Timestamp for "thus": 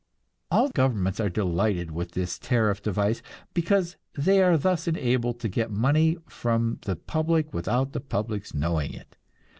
4.57-4.87